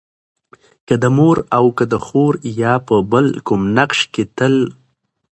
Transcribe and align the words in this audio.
که 0.87 0.93
د 1.03 1.05
مور 1.17 1.37
او 1.57 1.65
که 1.77 1.85
د 1.91 1.95
خور 2.05 2.33
يا 2.61 2.73
په 2.87 2.95
بل 3.11 3.27
کوم 3.47 3.61
نقش 3.77 3.99
کې 4.13 4.23
تل 4.37 4.55